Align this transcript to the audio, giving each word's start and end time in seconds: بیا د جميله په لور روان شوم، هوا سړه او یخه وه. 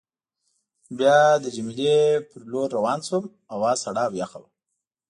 بیا 0.99 1.19
د 1.43 1.45
جميله 1.55 1.97
په 2.29 2.35
لور 2.51 2.67
روان 2.77 2.99
شوم، 3.07 3.25
هوا 3.53 3.71
سړه 3.83 4.03
او 4.07 4.13
یخه 4.21 4.37
وه. 4.41 4.49